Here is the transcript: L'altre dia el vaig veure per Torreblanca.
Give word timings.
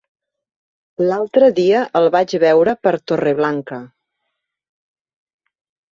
L'altre 1.09 1.49
dia 1.59 1.83
el 2.01 2.09
vaig 2.17 2.35
veure 2.45 2.75
per 2.87 2.95
Torreblanca. 3.11 3.81